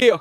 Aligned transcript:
Yeah. 0.00 0.16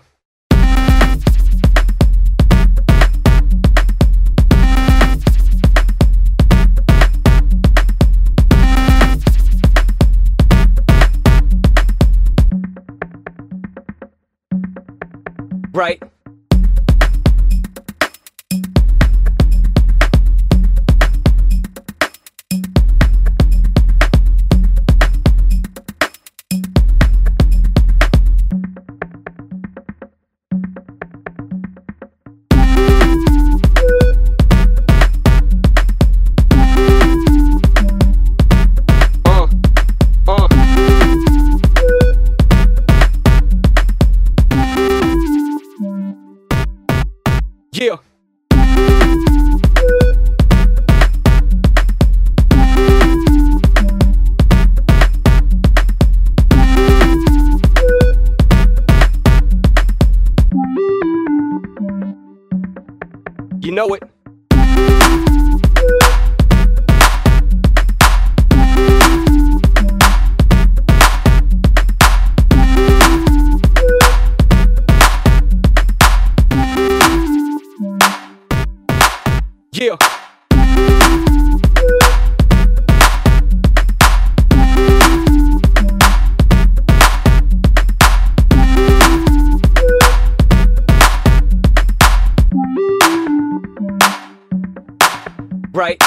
Right. 15.72 16.04
Yeah. 47.80 47.96
You 63.62 63.72
know 63.72 63.94
it. 63.94 65.29
Yeah. 79.80 79.96
Right. 95.74 96.02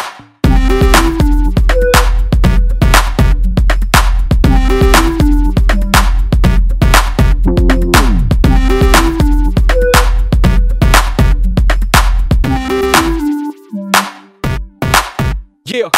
Yeah. 15.73 15.89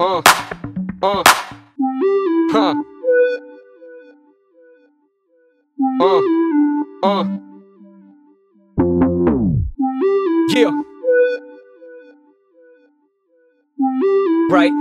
Uh, 0.00 0.22
uh, 1.02 1.22
huh. 2.50 2.74
Uh, 6.00 6.22
uh. 7.02 7.43
Right. 14.50 14.72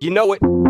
You 0.00 0.10
know 0.10 0.32
it. 0.32 0.67